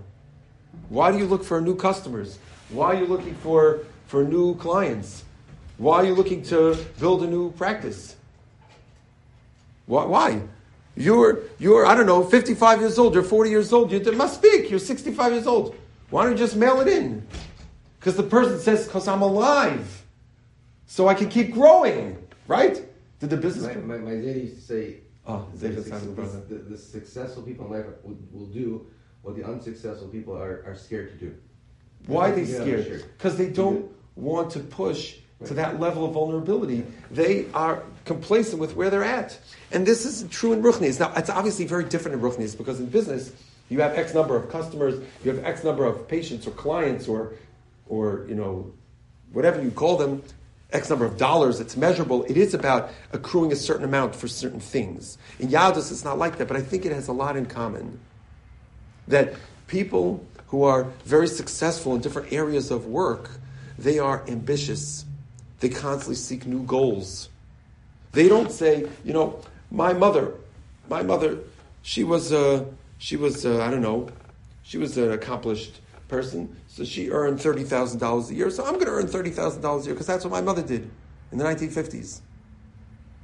Why 0.89 1.11
do 1.11 1.19
you 1.19 1.25
look 1.25 1.43
for 1.43 1.61
new 1.61 1.75
customers? 1.75 2.39
Why 2.69 2.87
are 2.87 2.95
you 2.95 3.05
looking 3.05 3.35
for, 3.35 3.81
for 4.07 4.23
new 4.23 4.55
clients? 4.55 5.23
Why 5.77 5.97
are 5.97 6.05
you 6.05 6.15
looking 6.15 6.41
to 6.43 6.75
build 6.99 7.23
a 7.23 7.27
new 7.27 7.51
practice? 7.51 8.15
Why? 9.85 10.05
why? 10.05 10.41
You're, 10.95 11.41
you're, 11.59 11.85
I 11.85 11.95
don't 11.95 12.05
know, 12.05 12.23
55 12.23 12.79
years 12.79 12.99
old, 12.99 13.13
you're 13.13 13.23
40 13.23 13.49
years 13.49 13.73
old, 13.73 13.91
you 13.91 13.99
must 14.13 14.35
speak, 14.35 14.69
you're 14.69 14.79
65 14.79 15.31
years 15.31 15.47
old. 15.47 15.75
Why 16.09 16.23
don't 16.23 16.33
you 16.33 16.37
just 16.37 16.55
mail 16.55 16.81
it 16.81 16.87
in? 16.87 17.25
Because 18.03 18.17
the 18.17 18.23
person 18.23 18.59
says, 18.59 18.85
because 18.85 19.07
I'm 19.07 19.21
alive. 19.21 20.03
So 20.87 21.07
I 21.07 21.13
can 21.13 21.29
keep 21.29 21.53
growing, 21.53 22.17
right? 22.49 22.83
Did 23.21 23.29
the 23.29 23.37
business. 23.37 23.73
My, 23.77 23.95
my, 23.95 23.97
my 23.97 24.15
dad 24.15 24.35
used 24.35 24.55
to 24.55 24.61
say, 24.61 24.97
Oh, 25.25 25.47
the, 25.53 25.69
David 25.69 25.85
suc- 25.85 25.99
Simon 25.99 26.13
brother. 26.13 26.41
the, 26.49 26.55
the 26.55 26.77
successful 26.77 27.43
people 27.43 27.65
in 27.67 27.71
life 27.71 27.85
will, 28.03 28.17
will 28.33 28.47
do 28.47 28.85
what 29.21 29.37
the 29.37 29.45
unsuccessful 29.45 30.09
people 30.09 30.35
are, 30.35 30.65
are 30.67 30.75
scared 30.75 31.17
to 31.17 31.25
do. 31.25 31.33
Why 32.07 32.31
are 32.31 32.35
they 32.35 32.43
scared? 32.43 33.05
Because 33.17 33.37
they 33.37 33.47
don't 33.47 33.89
want 34.17 34.51
to 34.51 34.59
push 34.59 35.15
to 35.45 35.53
that 35.53 35.79
level 35.79 36.05
of 36.05 36.11
vulnerability. 36.11 36.83
They 37.09 37.45
are 37.53 37.83
complacent 38.03 38.59
with 38.59 38.75
where 38.75 38.89
they're 38.89 39.05
at. 39.05 39.39
And 39.71 39.85
this 39.85 40.05
is 40.05 40.29
true 40.29 40.51
in 40.51 40.61
Ruchnis. 40.61 40.99
Now, 40.99 41.13
it's 41.15 41.29
obviously 41.29 41.63
very 41.65 41.85
different 41.85 42.15
in 42.15 42.21
Ruchnis 42.21 42.57
because 42.57 42.81
in 42.81 42.87
business, 42.87 43.31
you 43.69 43.79
have 43.79 43.97
X 43.97 44.13
number 44.13 44.35
of 44.35 44.49
customers, 44.49 45.01
you 45.23 45.33
have 45.33 45.45
X 45.45 45.63
number 45.63 45.85
of 45.85 46.05
patients 46.05 46.45
or 46.45 46.51
clients 46.51 47.07
or, 47.07 47.33
or 47.93 48.25
you 48.27 48.35
know, 48.35 48.71
whatever 49.31 49.61
you 49.61 49.71
call 49.71 49.97
them, 49.97 50.23
X 50.71 50.89
number 50.89 51.05
of 51.05 51.17
dollars, 51.17 51.59
it's 51.59 51.77
measurable. 51.77 52.23
It 52.23 52.37
is 52.37 52.53
about 52.53 52.89
accruing 53.11 53.51
a 53.51 53.55
certain 53.55 53.85
amount 53.85 54.15
for 54.15 54.27
certain 54.27 54.59
things. 54.59 55.17
In 55.39 55.49
Yahadus, 55.49 55.91
it's 55.91 56.03
not 56.03 56.17
like 56.17 56.37
that, 56.37 56.47
but 56.47 56.57
I 56.57 56.61
think 56.61 56.85
it 56.85 56.91
has 56.91 57.07
a 57.07 57.13
lot 57.13 57.37
in 57.37 57.45
common 57.45 57.99
that 59.07 59.35
people 59.67 60.25
who 60.47 60.63
are 60.63 60.85
very 61.05 61.27
successful 61.27 61.93
in 61.95 62.01
different 62.01 62.33
areas 62.33 62.71
of 62.71 62.87
work, 62.87 63.29
they 63.77 63.99
are 63.99 64.23
ambitious. 64.27 65.05
They 65.59 65.69
constantly 65.69 66.15
seek 66.15 66.45
new 66.45 66.63
goals. 66.63 67.29
They 68.11 68.27
don't 68.27 68.51
say, 68.51 68.87
you 69.03 69.13
know, 69.13 69.41
my 69.71 69.93
mother, 69.93 70.33
my 70.89 71.03
mother, 71.03 71.39
she 71.81 72.03
was, 72.03 72.31
uh, 72.31 72.65
she 72.97 73.15
was, 73.15 73.45
uh, 73.45 73.63
I 73.63 73.69
don't 73.69 73.81
know, 73.81 74.09
she 74.63 74.77
was 74.77 74.97
an 74.97 75.11
accomplished 75.11 75.81
person, 76.07 76.55
so 76.67 76.83
she 76.83 77.09
earned 77.09 77.41
thirty 77.41 77.63
thousand 77.63 77.99
dollars 77.99 78.29
a 78.29 78.35
year. 78.35 78.49
So 78.49 78.63
I'm 78.63 78.73
going 78.73 78.85
to 78.85 78.91
earn 78.91 79.07
thirty 79.07 79.31
thousand 79.31 79.61
dollars 79.61 79.83
a 79.83 79.85
year 79.87 79.95
because 79.95 80.07
that's 80.07 80.23
what 80.23 80.31
my 80.31 80.41
mother 80.41 80.61
did 80.61 80.89
in 81.33 81.39
the 81.39 81.43
1950s. 81.43 82.21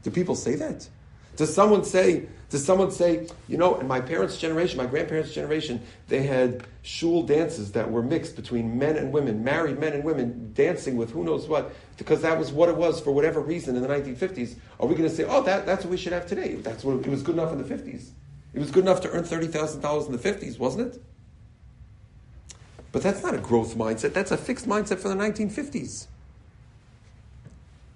Do 0.03 0.11
people 0.11 0.35
say 0.35 0.55
that? 0.55 0.89
Does 1.37 1.53
someone 1.53 1.85
say, 1.85 2.27
does 2.49 2.65
someone 2.65 2.91
say, 2.91 3.27
you 3.47 3.57
know, 3.57 3.79
in 3.79 3.87
my 3.87 4.01
parents' 4.01 4.37
generation, 4.37 4.77
my 4.77 4.85
grandparents' 4.85 5.33
generation, 5.33 5.81
they 6.09 6.23
had 6.23 6.65
shul 6.81 7.23
dances 7.23 7.71
that 7.73 7.89
were 7.89 8.01
mixed 8.01 8.35
between 8.35 8.77
men 8.77 8.97
and 8.97 9.13
women, 9.13 9.41
married 9.43 9.79
men 9.79 9.93
and 9.93 10.03
women, 10.03 10.51
dancing 10.53 10.97
with 10.97 11.11
who 11.11 11.23
knows 11.23 11.47
what, 11.47 11.71
because 11.97 12.21
that 12.23 12.37
was 12.37 12.51
what 12.51 12.67
it 12.67 12.75
was 12.75 12.99
for 12.99 13.11
whatever 13.11 13.39
reason 13.39 13.75
in 13.75 13.81
the 13.81 13.87
1950s. 13.87 14.55
Are 14.79 14.87
we 14.87 14.95
going 14.95 15.09
to 15.09 15.15
say, 15.15 15.23
oh, 15.23 15.41
that, 15.43 15.65
that's 15.65 15.85
what 15.85 15.91
we 15.91 15.97
should 15.97 16.11
have 16.11 16.25
today? 16.25 16.55
That's 16.55 16.83
what 16.83 17.05
it 17.05 17.07
was 17.07 17.21
good 17.21 17.35
enough 17.35 17.53
in 17.53 17.57
the 17.57 17.75
50s. 17.75 18.09
It 18.53 18.59
was 18.59 18.71
good 18.71 18.83
enough 18.83 18.99
to 19.01 19.09
earn 19.11 19.23
$30,000 19.23 20.05
in 20.07 20.11
the 20.11 20.17
50s, 20.17 20.59
wasn't 20.59 20.93
it? 20.93 21.01
But 22.91 23.03
that's 23.03 23.21
not 23.23 23.33
a 23.35 23.37
growth 23.37 23.75
mindset. 23.75 24.13
That's 24.13 24.31
a 24.31 24.37
fixed 24.37 24.67
mindset 24.67 24.99
for 24.99 25.09
the 25.09 25.15
1950s. 25.15 26.07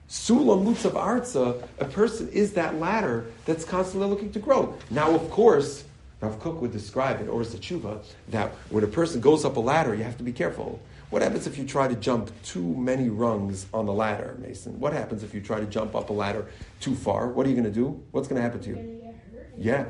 Sulam 0.10 0.64
Mutzav 0.64 0.92
Artza, 0.92 1.68
a 1.80 1.86
person 1.86 2.30
is 2.30 2.54
that 2.54 2.76
ladder 2.76 3.26
that's 3.46 3.66
constantly 3.66 4.08
looking 4.08 4.32
to 4.32 4.40
grow. 4.40 4.78
Now, 4.92 5.10
of 5.10 5.30
course, 5.32 5.86
Rav 6.22 6.40
Kook 6.40 6.62
would 6.62 6.72
describe 6.72 7.20
it, 7.20 7.28
or 7.28 7.42
as 7.42 7.54
a 7.54 7.58
tshuva, 7.58 8.04
that 8.30 8.52
when 8.70 8.84
a 8.84 8.88
person 8.88 9.20
goes 9.20 9.44
up 9.44 9.58
a 9.58 9.60
ladder, 9.60 9.96
you 9.96 10.04
have 10.04 10.18
to 10.18 10.24
be 10.24 10.32
careful. 10.32 10.80
What 11.10 11.22
happens 11.22 11.48
if 11.48 11.58
you 11.58 11.66
try 11.66 11.88
to 11.88 11.96
jump 11.96 12.32
too 12.44 12.76
many 12.76 13.10
rungs 13.10 13.66
on 13.74 13.86
the 13.86 13.94
ladder, 13.94 14.36
Mason? 14.40 14.80
What 14.80 14.94
happens 14.94 15.24
if 15.24 15.34
you 15.34 15.42
try 15.42 15.60
to 15.60 15.66
jump 15.66 15.96
up 15.96 16.10
a 16.10 16.14
ladder 16.14 16.48
too 16.80 16.96
far? 16.96 17.28
What 17.28 17.46
are 17.46 17.50
you 17.50 17.56
going 17.56 17.66
to 17.66 17.72
do? 17.72 18.02
What's 18.12 18.28
going 18.28 18.38
to 18.38 18.42
happen 18.42 18.62
to 18.62 18.70
you? 18.70 18.76
gonna 18.76 18.86
get 18.86 19.16
hurt. 19.32 19.54
Yeah, 19.58 19.86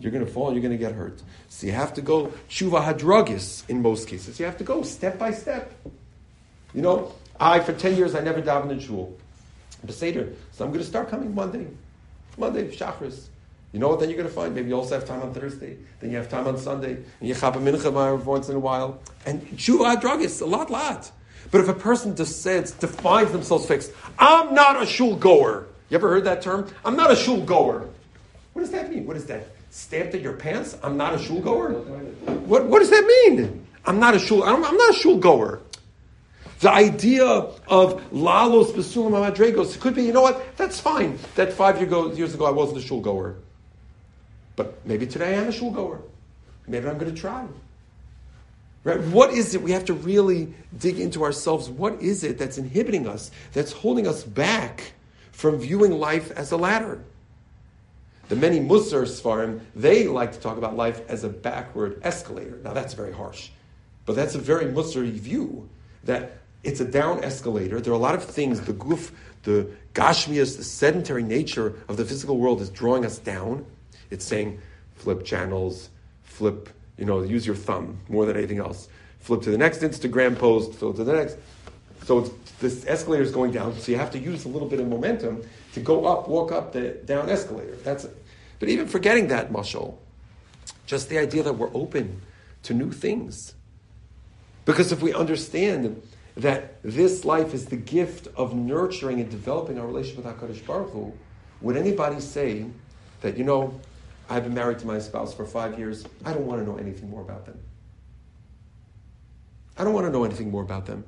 you're 0.00 0.12
going 0.12 0.24
to 0.24 0.30
fall 0.30 0.52
you're 0.52 0.62
going 0.62 0.72
to 0.72 0.78
get 0.78 0.92
hurt. 0.92 1.22
So 1.48 1.66
you 1.66 1.72
have 1.72 1.94
to 1.94 2.02
go 2.02 2.32
tshuva 2.48 2.84
hadragis 2.84 3.68
in 3.68 3.82
most 3.82 4.08
cases. 4.08 4.38
You 4.38 4.46
have 4.46 4.58
to 4.58 4.64
go 4.64 4.82
step 4.82 5.18
by 5.18 5.32
step. 5.32 5.72
You 6.74 6.82
know, 6.82 7.12
I, 7.40 7.60
for 7.60 7.72
10 7.72 7.96
years, 7.96 8.14
I 8.14 8.20
never 8.20 8.42
davened 8.42 8.70
in 8.70 8.80
shul. 8.80 9.16
Beseder. 9.86 10.34
So 10.52 10.64
I'm 10.64 10.70
going 10.70 10.82
to 10.82 10.88
start 10.88 11.08
coming 11.08 11.34
Monday. 11.34 11.66
Monday, 12.36 12.68
Shachris. 12.68 13.26
You 13.72 13.80
know 13.80 13.88
what 13.88 14.00
then 14.00 14.08
you're 14.08 14.16
going 14.16 14.28
to 14.28 14.34
find? 14.34 14.54
Maybe 14.54 14.68
you 14.68 14.74
also 14.76 14.94
have 14.98 15.06
time 15.06 15.22
on 15.22 15.34
Thursday. 15.34 15.76
Then 16.00 16.10
you 16.10 16.16
have 16.16 16.28
time 16.28 16.46
on 16.46 16.56
Sunday. 16.56 16.94
And 16.94 17.28
you 17.28 17.34
have 17.34 17.56
a 17.56 17.58
mincha 17.58 18.24
once 18.24 18.48
in 18.48 18.56
a 18.56 18.58
while. 18.58 19.00
And 19.26 19.42
tshuva 19.50 19.96
hadragis, 19.96 20.40
a 20.40 20.46
lot, 20.46 20.70
lot. 20.70 21.10
But 21.50 21.60
if 21.60 21.68
a 21.68 21.74
person 21.74 22.16
says, 22.16 22.72
defines 22.72 23.32
themselves 23.32 23.66
fixed, 23.66 23.92
I'm 24.18 24.54
not 24.54 24.82
a 24.82 24.86
shul 24.86 25.16
goer. 25.16 25.66
You 25.88 25.96
ever 25.96 26.08
heard 26.08 26.24
that 26.24 26.42
term? 26.42 26.68
I'm 26.84 26.96
not 26.96 27.10
a 27.10 27.16
shul 27.16 27.42
goer. 27.42 27.88
What 28.52 28.62
does 28.62 28.70
that 28.70 28.90
mean? 28.90 29.06
What 29.06 29.16
is 29.16 29.26
that? 29.26 29.46
Stamped 29.76 30.14
in 30.14 30.22
your 30.22 30.32
pants? 30.32 30.74
I'm 30.82 30.96
not 30.96 31.12
a 31.12 31.18
shul 31.18 31.38
goer? 31.42 31.72
What, 31.72 32.64
what 32.64 32.78
does 32.78 32.88
that 32.88 33.04
mean? 33.04 33.66
I'm 33.84 34.00
not 34.00 34.14
a 34.14 34.18
shul, 34.18 34.42
I'm, 34.42 34.64
I'm 34.64 34.74
not 34.74 34.94
a 34.94 34.98
shul 34.98 35.18
goer. 35.18 35.60
The 36.60 36.72
idea 36.72 37.26
of 37.26 38.02
lalos 38.10 38.72
besulam 38.72 39.10
madregos 39.10 39.78
could 39.78 39.94
be, 39.94 40.04
you 40.04 40.14
know 40.14 40.22
what? 40.22 40.56
That's 40.56 40.80
fine. 40.80 41.18
That 41.34 41.52
five 41.52 41.76
year 41.76 41.86
ago, 41.86 42.10
years 42.10 42.32
ago 42.32 42.46
I 42.46 42.52
wasn't 42.52 42.78
a 42.78 42.80
shul 42.80 43.02
goer. 43.02 43.36
But 44.56 44.78
maybe 44.86 45.06
today 45.06 45.36
I 45.36 45.42
am 45.42 45.48
a 45.48 45.52
shul 45.52 45.70
goer. 45.70 46.00
Maybe 46.66 46.88
I'm 46.88 46.96
going 46.96 47.14
to 47.14 47.20
try. 47.20 47.46
Right? 48.82 48.98
What 48.98 49.30
is 49.34 49.54
it? 49.54 49.60
We 49.60 49.72
have 49.72 49.84
to 49.84 49.94
really 49.94 50.54
dig 50.78 50.98
into 50.98 51.22
ourselves. 51.22 51.68
What 51.68 52.00
is 52.00 52.24
it 52.24 52.38
that's 52.38 52.56
inhibiting 52.56 53.06
us, 53.06 53.30
that's 53.52 53.72
holding 53.72 54.06
us 54.06 54.24
back 54.24 54.94
from 55.32 55.58
viewing 55.58 55.92
life 55.92 56.30
as 56.30 56.50
a 56.50 56.56
ladder? 56.56 57.04
The 58.28 58.36
many 58.36 58.58
Musar 58.58 59.02
Svarim, 59.02 59.60
they 59.74 60.08
like 60.08 60.32
to 60.32 60.40
talk 60.40 60.58
about 60.58 60.76
life 60.76 61.00
as 61.08 61.22
a 61.22 61.28
backward 61.28 62.00
escalator. 62.02 62.58
Now 62.64 62.72
that's 62.72 62.94
very 62.94 63.12
harsh. 63.12 63.50
But 64.04 64.16
that's 64.16 64.34
a 64.34 64.38
very 64.38 64.66
Musari 64.66 65.12
view 65.12 65.68
that 66.04 66.38
it's 66.64 66.80
a 66.80 66.84
down 66.84 67.22
escalator. 67.22 67.80
There 67.80 67.92
are 67.92 67.96
a 67.96 68.00
lot 68.00 68.14
of 68.14 68.24
things, 68.24 68.60
the 68.60 68.72
goof, 68.72 69.12
the 69.44 69.70
gashmias, 69.94 70.56
the 70.56 70.64
sedentary 70.64 71.22
nature 71.22 71.74
of 71.88 71.96
the 71.96 72.04
physical 72.04 72.38
world 72.38 72.60
is 72.60 72.70
drawing 72.70 73.04
us 73.04 73.18
down. 73.18 73.64
It's 74.10 74.24
saying 74.24 74.60
flip 74.96 75.24
channels, 75.24 75.90
flip, 76.24 76.68
you 76.98 77.04
know, 77.04 77.22
use 77.22 77.46
your 77.46 77.56
thumb 77.56 77.98
more 78.08 78.26
than 78.26 78.36
anything 78.36 78.58
else. 78.58 78.88
Flip 79.20 79.42
to 79.42 79.50
the 79.50 79.58
next 79.58 79.80
Instagram 79.80 80.36
post, 80.36 80.74
flip 80.74 80.96
to 80.96 81.04
the 81.04 81.14
next. 81.14 81.36
So 82.04 82.20
it's, 82.20 82.30
this 82.60 82.86
escalator 82.86 83.22
is 83.22 83.32
going 83.32 83.52
down, 83.52 83.76
so 83.78 83.92
you 83.92 83.98
have 83.98 84.10
to 84.12 84.18
use 84.18 84.44
a 84.44 84.48
little 84.48 84.68
bit 84.68 84.80
of 84.80 84.88
momentum 84.88 85.42
to 85.76 85.80
go 85.80 86.06
up, 86.06 86.26
walk 86.26 86.52
up 86.52 86.72
the 86.72 86.92
down 87.04 87.28
escalator. 87.28 87.76
That's 87.84 88.04
it. 88.04 88.16
But 88.58 88.70
even 88.70 88.88
forgetting 88.88 89.28
that 89.28 89.52
mashal, 89.52 89.98
just 90.86 91.10
the 91.10 91.18
idea 91.18 91.42
that 91.42 91.52
we're 91.52 91.74
open 91.74 92.22
to 92.62 92.72
new 92.72 92.90
things. 92.90 93.52
Because 94.64 94.90
if 94.90 95.02
we 95.02 95.12
understand 95.12 96.00
that 96.34 96.82
this 96.82 97.26
life 97.26 97.52
is 97.52 97.66
the 97.66 97.76
gift 97.76 98.26
of 98.36 98.54
nurturing 98.54 99.20
and 99.20 99.30
developing 99.30 99.78
our 99.78 99.86
relationship 99.86 100.24
with 100.24 100.34
HaKadosh 100.34 100.66
Baruch 100.66 100.90
Hu, 100.92 101.12
would 101.60 101.76
anybody 101.76 102.20
say 102.20 102.64
that, 103.20 103.36
you 103.36 103.44
know, 103.44 103.78
I've 104.30 104.44
been 104.44 104.54
married 104.54 104.78
to 104.78 104.86
my 104.86 104.98
spouse 104.98 105.34
for 105.34 105.44
five 105.44 105.78
years, 105.78 106.06
I 106.24 106.32
don't 106.32 106.46
want 106.46 106.64
to 106.64 106.66
know 106.66 106.78
anything 106.78 107.10
more 107.10 107.20
about 107.20 107.44
them? 107.44 107.60
I 109.76 109.84
don't 109.84 109.92
want 109.92 110.06
to 110.06 110.10
know 110.10 110.24
anything 110.24 110.50
more 110.50 110.62
about 110.62 110.86
them. 110.86 111.04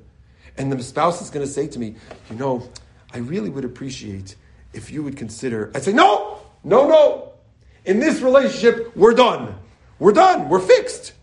And 0.59 0.71
the 0.71 0.83
spouse 0.83 1.23
is 1.23 1.31
going 1.31 1.43
to 1.43 1.51
say 1.51 1.65
to 1.65 1.79
me, 1.79 1.95
you 2.29 2.35
know, 2.35 2.69
I 3.11 3.17
really 3.17 3.49
would 3.49 3.65
appreciate 3.65 4.35
if 4.73 4.91
you 4.91 5.03
would 5.03 5.17
consider. 5.17 5.71
I'd 5.73 5.83
say, 5.83 5.93
no, 5.93 6.39
no, 6.63 6.87
no. 6.87 7.33
In 7.85 7.99
this 7.99 8.21
relationship, 8.21 8.95
we're 8.95 9.13
done. 9.13 9.55
We're 9.97 10.13
done. 10.13 10.49
We're 10.49 10.59
fixed. 10.59 11.13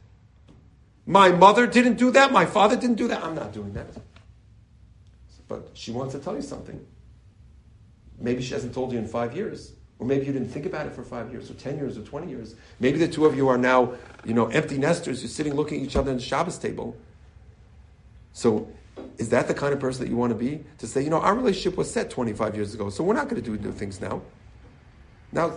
My 1.06 1.30
mother 1.30 1.66
didn't 1.66 1.94
do 1.94 2.10
that. 2.12 2.32
My 2.32 2.46
father 2.46 2.76
didn't 2.76 2.96
do 2.96 3.08
that. 3.08 3.22
I'm 3.22 3.34
not 3.34 3.52
doing 3.52 3.72
that. 3.74 3.86
But 5.48 5.70
she 5.74 5.92
wants 5.92 6.14
to 6.14 6.20
tell 6.20 6.34
you 6.34 6.42
something. 6.42 6.84
Maybe 8.18 8.42
she 8.42 8.54
hasn't 8.54 8.74
told 8.74 8.92
you 8.92 8.98
in 8.98 9.06
five 9.06 9.36
years. 9.36 9.72
Or 9.98 10.06
maybe 10.06 10.26
you 10.26 10.32
didn't 10.32 10.48
think 10.48 10.66
about 10.66 10.86
it 10.86 10.92
for 10.92 11.02
five 11.02 11.30
years, 11.30 11.50
or 11.50 11.54
10 11.54 11.78
years, 11.78 11.96
or 11.96 12.02
20 12.02 12.28
years. 12.28 12.54
Maybe 12.80 12.98
the 12.98 13.08
two 13.08 13.24
of 13.24 13.34
you 13.34 13.48
are 13.48 13.56
now, 13.56 13.94
you 14.24 14.34
know, 14.34 14.46
empty 14.48 14.76
nesters. 14.76 15.22
You're 15.22 15.30
sitting 15.30 15.54
looking 15.54 15.80
at 15.80 15.86
each 15.86 15.96
other 15.96 16.10
in 16.10 16.18
the 16.18 16.22
Shabbos 16.22 16.58
table. 16.58 16.96
So, 18.34 18.68
is 19.18 19.30
that 19.30 19.48
the 19.48 19.54
kind 19.54 19.72
of 19.72 19.80
person 19.80 20.04
that 20.04 20.10
you 20.10 20.16
want 20.16 20.30
to 20.30 20.38
be? 20.38 20.64
To 20.78 20.86
say, 20.86 21.02
you 21.02 21.10
know, 21.10 21.20
our 21.20 21.34
relationship 21.34 21.76
was 21.76 21.90
set 21.90 22.10
25 22.10 22.54
years 22.54 22.74
ago, 22.74 22.90
so 22.90 23.02
we're 23.02 23.14
not 23.14 23.28
going 23.28 23.42
to 23.42 23.50
do 23.50 23.56
new 23.62 23.72
things 23.72 24.00
now. 24.00 24.22
Now, 25.32 25.52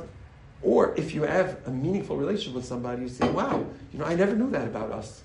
or 0.62 0.94
if 0.98 1.13
you 1.13 1.24
have 1.24 1.60
a 1.66 1.72
meaningful 1.72 2.18
relationship 2.18 2.56
with 2.56 2.66
somebody, 2.66 3.04
you 3.04 3.10
say, 3.10 3.30
wow, 3.30 3.66
you 3.92 4.00
know, 4.00 4.06
I 4.06 4.16
never 4.16 4.36
knew 4.36 4.50
that 4.51 4.68
about 4.68 4.92
us. 4.92 5.24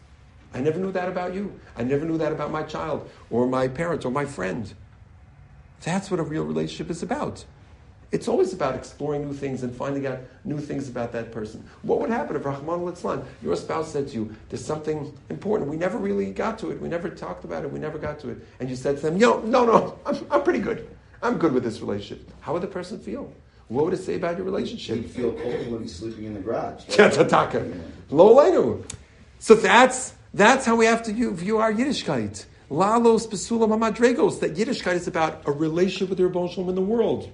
I 0.53 0.61
never 0.61 0.79
knew 0.79 0.93
that 0.93 1.09
about 1.09 1.35
you. 1.35 1.59
I 1.76 1.83
never 1.83 2.05
knew 2.05 2.19
that 2.19 2.33
about 2.33 2.53
my 2.53 2.62
child 2.62 3.11
or 3.31 3.47
my 3.47 3.67
parents 3.67 4.05
or 4.05 4.12
my 4.12 4.25
friend. 4.25 4.73
That's 5.83 6.11
what 6.11 6.21
a 6.21 6.23
real 6.23 6.45
relationship 6.45 6.91
is 6.91 7.03
about. 7.03 7.45
It's 8.12 8.28
always 8.28 8.52
about 8.52 8.75
exploring 8.75 9.23
new 9.26 9.32
things 9.32 9.62
and 9.62 9.75
finding 9.75 10.06
out 10.06 10.18
new 10.44 10.58
things 10.58 10.88
about 10.88 11.12
that 11.12 11.32
person. 11.32 11.64
What 11.82 12.00
would 12.00 12.11
happen 12.11 12.37
if 12.37 12.44
Rahman 12.44 12.80
al 12.80 13.26
your 13.42 13.56
spouse 13.56 13.92
said 13.92 14.08
to 14.08 14.14
you, 14.14 14.34
there's 14.49 14.64
something 14.64 15.16
important, 15.30 15.70
we 15.70 15.76
never 15.76 15.99
really 15.99 16.30
got 16.30 16.58
to 16.61 16.70
it, 16.70 16.80
we 16.80 16.88
never 16.88 17.08
talked 17.08 17.44
about 17.44 17.64
it, 17.64 17.73
we 17.73 17.78
never 17.78 17.99
got 17.99 18.20
to 18.20 18.30
it, 18.30 18.38
and 18.61 18.70
you 18.70 18.76
said 18.76 18.96
to 18.96 19.02
them, 19.02 19.16
Yo, 19.16 19.40
no, 19.40 19.64
no, 19.64 19.99
I'm, 20.06 20.16
I'm 20.30 20.42
pretty 20.42 20.61
good. 20.61 20.88
I'm 21.23 21.38
good 21.38 21.52
with 21.52 21.64
this 21.64 21.80
relationship. 21.80 22.30
How 22.40 22.52
would 22.52 22.62
the 22.62 22.68
person 22.68 22.99
feel? 22.99 23.32
What 23.68 23.87
would 23.87 23.94
it 23.94 24.02
say 24.02 24.16
about 24.16 24.37
your 24.37 24.44
relationship? 24.44 24.96
He'd 24.99 25.11
feel 25.11 25.32
cold 25.32 25.73
when 25.73 25.82
he's 25.82 25.94
sleeping 25.94 26.25
in 26.25 26.34
the 26.34 26.40
garage. 26.40 26.84
Lo 28.11 28.84
So 29.38 29.54
that's 29.54 30.14
that's 30.34 30.66
how 30.66 30.76
we 30.76 30.84
have 30.84 31.02
to 31.04 31.32
view 31.32 31.58
our 31.58 31.73
Yiddishkeit. 31.73 32.44
Lalos 32.70 33.26
Besulam 33.26 33.70
Amadregos. 33.70 34.40
That 34.40 34.54
Yiddishkeit 34.54 34.94
is 34.94 35.06
about 35.06 35.42
a 35.46 35.52
relationship 35.52 36.11
with 36.11 36.18
the 36.18 36.26
Rebbe 36.26 36.68
in 36.68 36.75
the 36.75 36.82
world. 36.82 37.30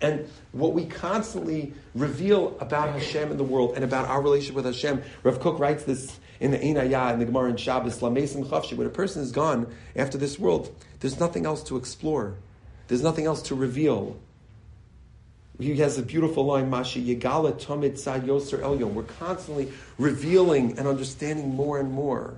And 0.00 0.28
what 0.52 0.74
we 0.74 0.86
constantly 0.86 1.72
reveal 1.94 2.56
about 2.60 2.90
Hashem 2.90 3.30
in 3.30 3.36
the 3.36 3.44
world 3.44 3.72
and 3.74 3.84
about 3.84 4.06
our 4.06 4.22
relationship 4.22 4.54
with 4.54 4.64
Hashem. 4.64 5.02
Rav 5.24 5.40
Kook 5.40 5.58
writes 5.58 5.84
this 5.84 6.18
in 6.40 6.52
the 6.52 6.64
Ein 6.64 6.78
Ayah 6.78 7.12
in 7.12 7.18
the 7.18 7.24
Gemara 7.24 7.50
in 7.50 7.56
Shabbos, 7.56 7.98
Lamesim 7.98 8.46
Chavshi, 8.46 8.76
when 8.76 8.86
a 8.86 8.90
person 8.90 9.22
is 9.22 9.32
gone 9.32 9.66
after 9.96 10.16
this 10.16 10.38
world, 10.38 10.72
there's 11.00 11.18
nothing 11.18 11.46
else 11.46 11.64
to 11.64 11.76
explore. 11.76 12.34
There's 12.86 13.02
nothing 13.02 13.26
else 13.26 13.42
to 13.42 13.54
reveal. 13.54 14.16
He 15.58 15.76
has 15.78 15.98
a 15.98 16.02
beautiful 16.02 16.44
line, 16.44 16.70
Mashi 16.70 17.04
Yegala 17.04 17.60
Tomid 17.60 17.98
Sa 17.98 18.18
Yoser 18.18 18.60
Elyon. 18.60 18.92
We're 18.92 19.02
constantly 19.02 19.72
revealing 19.98 20.78
and 20.78 20.86
understanding 20.86 21.54
more 21.54 21.80
and 21.80 21.90
more. 21.92 22.34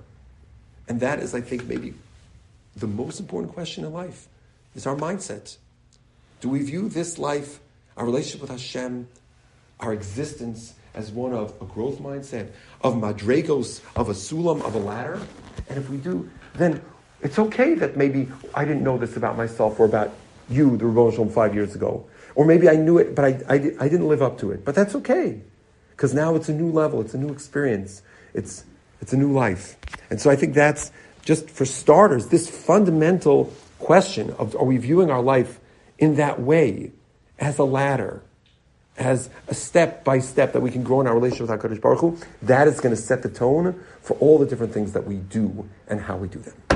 And 0.89 1.01
that 1.01 1.21
is, 1.21 1.35
I 1.35 1.43
think, 1.43 1.67
maybe 1.67 1.93
the 2.75 2.87
most 2.87 3.21
important 3.21 3.53
question 3.53 3.85
in 3.85 3.93
life 3.93 4.27
is 4.75 4.87
our 4.87 4.97
mindset. 4.97 5.59
Do 6.41 6.49
we 6.49 6.63
view 6.63 6.89
this 6.89 7.19
life, 7.19 7.61
our 7.97 8.07
relationship 8.07 8.41
with 8.41 8.51
Hashem, 8.51 9.09
our 9.79 9.93
existence 9.93 10.75
as 10.95 11.11
one 11.11 11.35
of 11.35 11.55
a 11.61 11.65
growth 11.67 11.99
mindset, 11.99 12.51
of 12.81 12.95
madregos, 12.95 13.81
of 13.95 14.09
a 14.09 14.13
sulam, 14.13 14.63
of 14.63 14.75
a 14.75 14.79
ladder? 14.79 15.21
And 15.69 15.79
if 15.79 15.91
we 15.91 15.99
do, 15.99 16.31
then 16.55 16.83
it's 17.21 17.39
okay 17.39 17.75
that 17.75 17.97
maybe 17.97 18.29
I 18.55 18.65
didn't 18.65 18.83
know 18.83 18.97
this 18.97 19.17
about 19.17 19.37
myself 19.37 19.79
or 19.79 19.85
about 19.85 20.13
you, 20.49 20.79
the 20.79 20.87
Rebbe 20.87 21.29
five 21.31 21.55
years 21.55 21.75
ago. 21.75 22.09
Or 22.35 22.47
maybe 22.47 22.69
I 22.71 22.77
knew 22.77 22.97
it, 22.97 23.15
but 23.15 23.25
I, 23.25 23.29
I, 23.49 23.55
I 23.55 23.89
didn't 23.89 24.09
live 24.09 24.23
up 24.23 24.39
to 24.39 24.51
it. 24.51 24.65
But 24.65 24.75
that's 24.75 24.95
okay. 24.95 25.43
Because 25.91 26.15
now 26.15 26.35
it's 26.35 26.49
a 26.49 26.55
new 26.55 26.71
level, 26.73 27.03
it's 27.03 27.13
a 27.13 27.19
new 27.19 27.31
experience, 27.31 28.01
it's, 28.33 28.65
it's 29.03 29.13
a 29.13 29.17
new 29.17 29.31
life. 29.31 29.77
And 30.09 30.19
so 30.19 30.31
I 30.31 30.37
think 30.37 30.55
that's 30.55 30.91
just 31.23 31.51
for 31.51 31.67
starters, 31.67 32.29
this 32.29 32.49
fundamental 32.49 33.53
question 33.79 34.31
of 34.39 34.57
are 34.57 34.65
we 34.65 34.79
viewing 34.79 35.11
our 35.11 35.21
life 35.21 35.60
in 36.01 36.17
that 36.17 36.41
way 36.41 36.91
as 37.39 37.59
a 37.59 37.65
ladder, 37.65 38.23
as 38.97 39.31
a 39.47 39.55
step 39.55 40.03
by 40.03 40.19
step 40.19 40.53
that 40.55 40.61
we 40.61 40.71
can 40.71 40.83
grow 40.83 41.01
in 41.01 41.07
our 41.07 41.15
relationship 41.15 41.49
with 41.49 41.61
HaKadosh 41.61 41.81
Baruch 41.81 42.01
Hu, 42.01 42.19
that 42.43 42.67
is 42.67 42.81
going 42.81 42.95
to 42.95 43.01
set 43.01 43.23
the 43.23 43.29
tone 43.29 43.81
for 44.01 44.15
all 44.15 44.39
the 44.39 44.47
different 44.47 44.75
things 44.75 44.93
that 44.95 45.07
we 45.07 45.17
do 45.17 45.69
and 45.87 46.01
how 46.01 46.17
we 46.17 46.27
do 46.27 46.41
them. 46.41 46.70